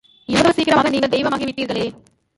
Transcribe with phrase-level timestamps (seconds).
[0.29, 1.85] இவ்வளவு சீக்கிரமாக நீங்கள் தெய்வமாகி விட்டீர்களே!...